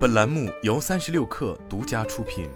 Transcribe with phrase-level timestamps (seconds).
[0.00, 2.48] 本栏目由三十六氪独家出品。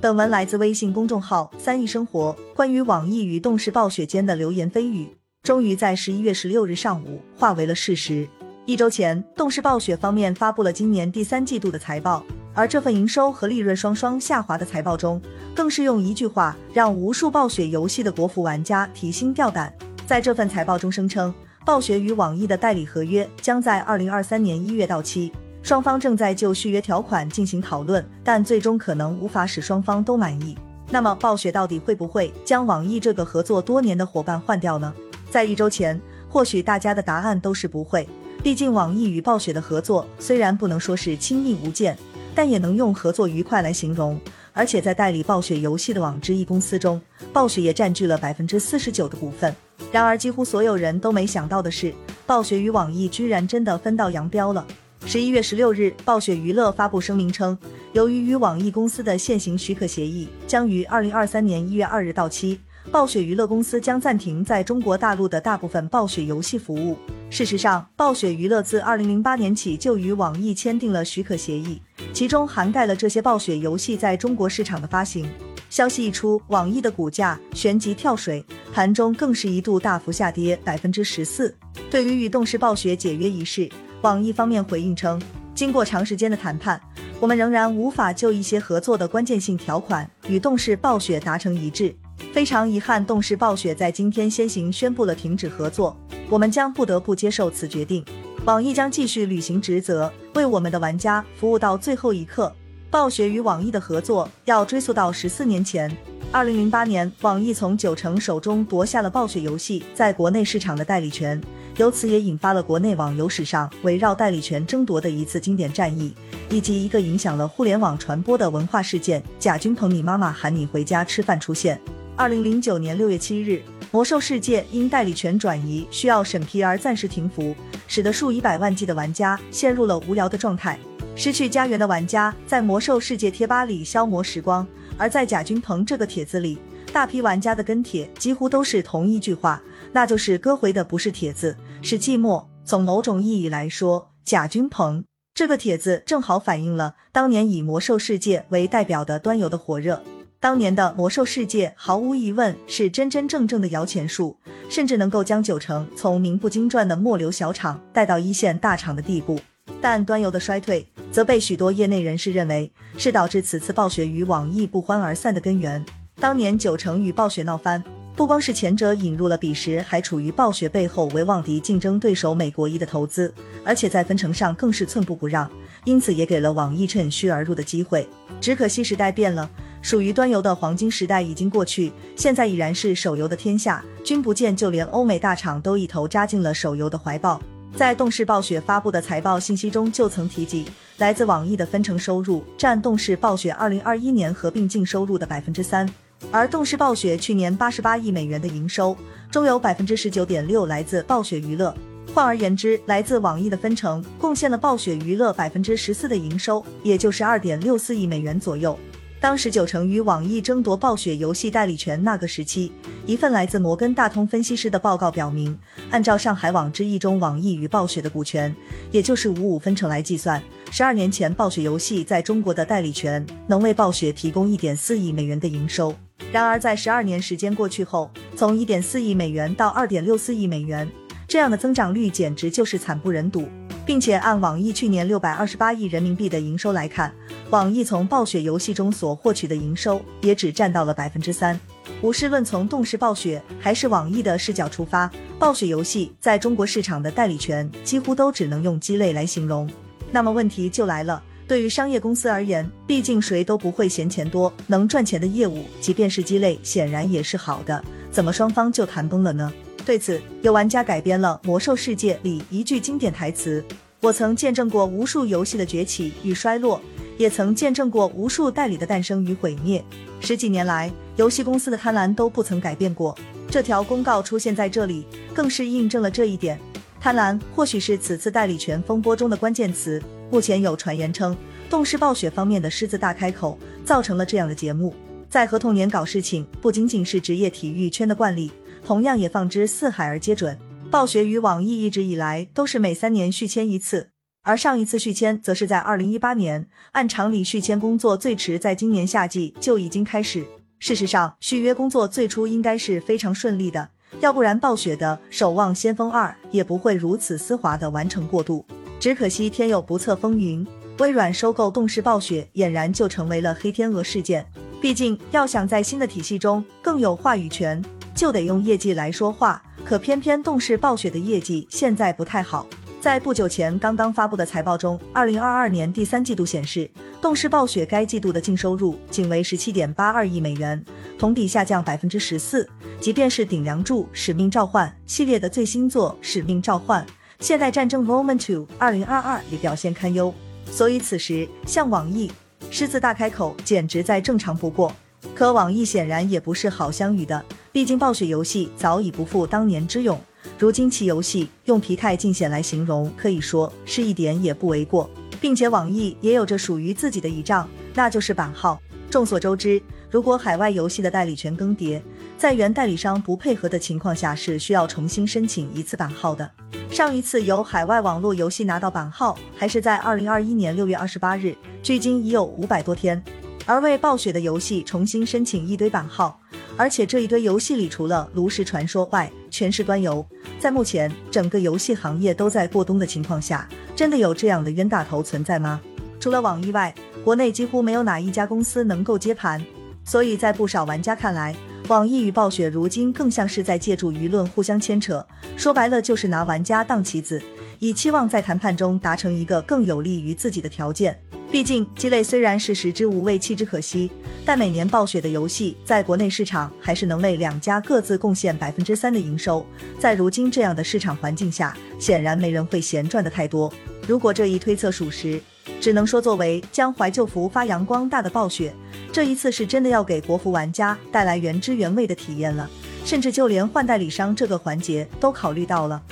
[0.00, 2.34] 本文来自微信公众号“三亿生活”。
[2.56, 8.26] 关于网易与动视暴雪间的流言蜚语，终于在十一月十六日上午化为了事实。
[8.64, 12.24] 一周前，动视暴雪方面发布了今年第三季度的财报，
[12.54, 15.20] 而这份营收和利润双双下滑的财报中，
[15.54, 19.70] 更是用一句话让无数暴雪游戏的国服玩家提心吊胆。
[20.06, 21.34] 在这份财报中声称。
[21.64, 30.54] 暴雪与网易的代理合约将在二零二三年一月到期，双方正在就续约条款进行讨论，但最终可能无法使双方都满意。
[30.90, 34.92] 那么，暴雪到底会不会将网易这个合作多年的伙伴换掉呢？
[35.30, 35.98] 在一周前，
[36.28, 38.06] 或许大家的答案都是不会。
[38.42, 41.96] 毕竟，网易与暴雪的合作虽然不能说是亲密无间，
[42.34, 44.20] 但也能用合作愉快来形容。
[44.56, 47.00] 而且，在代理暴雪游戏的网之翼公司中，
[47.32, 49.54] 暴雪也占据了百分之四十九的股份。
[49.90, 51.92] 然而，几乎所有人都没想到的是，
[52.24, 54.64] 暴雪与网易居然真的分道扬镳了。
[55.06, 57.58] 十一月十六日，暴雪娱乐发布声明称，
[57.94, 66.96] 由于与网易公司的现行许可协议将于二零二三年一月二日到期，暴雪娱乐公司将暂停在中国大陆的大部分暴雪游戏服务。
[67.30, 71.80] 事实上，暴雪娱乐自二零零八年起就与网易签订了许可协议，
[72.12, 75.28] 其中涵盖了这些暴雪游戏在中国市场的发行。
[75.70, 81.52] 消息一出，网易的股价旋即跳水，盘中更是一度大幅下跌百分之十四。
[81.90, 83.68] 对于与动视暴雪解约一事，
[84.02, 85.20] 网易方面回应称，
[85.54, 86.80] 经过长时间的谈判，
[87.18, 91.92] 我们仍然无法就一些合作的关键性条款与动视暴雪达成一致。
[92.32, 95.96] 非常遗憾，动视暴雪在今天先行宣布了停止合作，
[96.28, 98.04] 我们将不得不接受此决定。
[98.44, 102.54] 网易将继续履行职责，为我们的玩家服务到最后一刻。
[102.90, 105.90] 暴雪与网易的合作要追溯到十四年前，
[106.30, 111.40] 二零零八年，网易从九成手中夺下了暴雪游戏在国内市场的代理权，
[111.78, 116.14] 由此也引发了国内网游史上围绕代理权争夺的一次经典战役，
[116.50, 121.80] 以及一个影响了互联网传播的文化事件——贾君鹏你妈妈喊你回家吃饭出现。
[122.16, 123.60] 二零零九年六月七日，
[123.90, 127.52] 魔兽世界因代理权转移需要审批而暂时停服，
[127.88, 130.78] 使得数以百万计的玩家陷入了无聊的状态。
[131.16, 134.64] 失去家园的玩家在魔兽世界贴吧里消磨时光，
[134.96, 136.56] 而在贾君鹏这个帖子里，
[136.92, 139.60] 大批玩家的跟帖几乎都是同一句话，
[139.92, 142.44] 那就是割回的不是帖子，是寂寞。
[142.64, 145.04] 从某种意义来说，贾君鹏
[145.34, 150.00] 这个帖子正好反映了当年以魔兽世界为代表的端游的火热。
[150.44, 154.36] 当年的魔兽世界毫无疑问是真真正正的摇钱树，
[154.68, 159.40] 甚至能够将九成从名不经传的末流小厂带到一线大厂的地步。
[159.80, 160.86] 但端游的衰退。
[161.10, 165.82] 则被许多业内人士认为是导致此次暴雪与网易不欢而散的根源。
[166.16, 167.82] 当年九成与暴雪闹翻，
[168.14, 173.32] 不光是前者引入了彼时还处于暴雪背后为望敌竞争对手美国一的投资，
[173.64, 175.50] 而且在分成上更是寸步不让，
[175.84, 178.06] 因此也给了网易趁虚而入的机会。
[178.40, 179.48] 只可惜时代变了，
[179.84, 183.84] 属于端游的黄金时代已经过去，现在已然是手游的天下。
[184.02, 187.38] 君不见，就连欧美大厂都一头扎进了手游的怀抱。
[187.76, 190.64] 在动视暴雪发布的财报信息中，就曾提及，
[190.96, 195.86] 来自网易的分成收入占动视暴雪二零二一年合并净收入的百分之三，
[196.30, 198.96] 而动视暴雪去年八十八亿美元的营收
[199.30, 201.74] 中有百分之十九点六来自暴雪娱乐。
[202.14, 208.78] 换而言之，来自网易的分成贡献了暴雪娱乐百分之十四的营收，也就是二点六四亿美元左右。
[209.24, 212.70] 当时九成与网易争夺暴雪游戏代理权那个时期，
[213.06, 215.58] 一份来自摩根大通分析师的报告表明，
[215.90, 218.54] 按照上海网之一中网易与暴雪的股权，
[218.90, 225.94] 也就是五五分成来计算，十二年前暴雪游戏在中国的代理权能为暴雪提供一点四亿美元的营收。
[226.30, 230.86] 然而在十二年时间过去后，从一点四亿美元到二点六四亿美元，
[231.26, 233.48] 这样的增长率简直就是惨不忍睹。
[233.86, 237.12] 并且按网易去年六百二十八亿人民币的营收来看，
[237.50, 241.58] 网易从暴雪游戏中所获取的营收也只占到了百分之三。
[242.00, 249.68] 无论从动视暴雪还是网易的视角出发，暴雪游戏在中国市场的代理权几乎都只能用鸡肋来形容。
[250.10, 257.82] 那么问题就来了，对于商业公司而言，毕竟谁都不会嫌钱多，能赚钱的业务，即便是鸡肋，显然也是好的。
[258.10, 259.52] 怎么双方就谈崩了呢？
[259.84, 263.62] 对此，有玩家改编了《魔兽世界》里一句经典台词
[264.00, 266.80] ：“我曾见证过无数游戏的崛起与衰落，
[267.18, 269.84] 也曾见证过无数代理的诞生与毁灭。
[270.20, 273.14] 十几年来，游戏公司的贪婪都不曾改变过。
[273.50, 275.04] 这条公告出现在这里，
[275.34, 276.58] 更是印证了这一点。
[276.98, 280.02] 贪婪或许是此次代理权风波中的关键词。
[280.30, 281.36] 目前有传言称，
[281.68, 284.94] 动视暴雪方面的狮子大开口，造成了这样的节目。
[285.28, 288.50] 在合同年搞事情，不仅仅是职业体育圈的惯例。”
[288.84, 290.58] 同样也放之四海而皆准。
[290.90, 294.10] 暴雪与网易一直以来都是每三年续签一次，
[294.42, 296.68] 而上一次续签则是在二零一八年。
[296.92, 300.44] 按常理，续签工作最迟在今年夏季就已经开始。
[300.78, 303.88] 事实上，续约工作最初应该是非常顺利的，
[304.20, 308.64] 要不然暴雪的《守望先锋二》也不会如此丝滑的完成过渡。
[309.00, 310.64] 只可惜天有不测风云，
[310.98, 314.46] 微软收购动视暴雪，俨然就成为了黑天鹅事件。
[314.80, 317.82] 毕竟，要想在新的体系中更有话语权，
[318.14, 319.62] 就得用业绩来说话。
[319.84, 322.66] 可偏偏动视暴雪的业绩现在不太好，
[323.00, 326.90] 在不久前刚刚发布的财报中，二零二二年第三季度显示，
[327.20, 330.82] 动视暴雪该季度的净收入仅为十七点八二亿美元，
[331.18, 332.66] 同比下降百分之十四。
[333.00, 337.04] 即便是顶梁柱《使命召唤》系列的最新作《使命召唤：
[337.40, 340.32] 现代战争 Roman Two》二零二二也表现堪忧。
[340.70, 342.32] 所以此时像网易
[342.70, 344.90] 狮子大开口，简直再正常不过。
[345.34, 347.44] 可网易显然也不是好相与的。
[347.74, 350.16] 毕竟暴雪游戏早已不复当年之勇，
[350.56, 355.10] 如今其游戏用疲态尽显来形容，可以说是一点也不为过。
[355.40, 358.80] 并且网易也有着属于自己的倚仗，那就是版号。
[359.10, 362.00] 众所周知，如果海外游戏的代理权更迭，
[362.38, 366.48] 在原代理商不配合的情况下，是需要重新申请一次版号的。
[366.90, 373.20] 上一次由海外网络游戏拿到版号，还是在二零二一年六月二十八日，距今已有五百多天。
[373.66, 376.38] 而为暴雪的游戏重新申请一堆版号。
[376.76, 380.26] 而且这一堆游戏里，除了炉石传说外，全是端游。
[380.58, 385.80] 在目前整个游戏行业都在过冬的情况下，真的有这样的冤大头存在吗？
[386.18, 386.92] 除了网易外，
[387.22, 389.64] 国内几乎没有哪一家公司能够接盘。
[390.04, 391.54] 所以在不少玩家看来，
[391.88, 395.24] 网易与暴雪如今更像是在借助舆论互相牵扯，
[395.56, 397.40] 说白了就是拿玩家当棋子，
[397.78, 401.18] 以期望在谈判中达成一个更有利于自己的条件。
[401.54, 404.10] 毕竟鸡肋虽然是食之无味弃之可惜，
[404.44, 409.64] 但每年暴雪的游戏在国内市场还是能为两家各自贡献百分之三的营收。
[409.96, 413.72] 在如今这样的市场环境下，显然没人会闲赚的太多。
[414.04, 415.40] 如果这一推测属实，
[415.80, 418.74] 只能说作为将怀旧服发扬光大的暴雪，
[419.12, 422.68] 这一次是真的要给国服玩家带来原汁原味的体验了，
[423.04, 426.02] 甚至就连换代理商这个环节都考虑到了。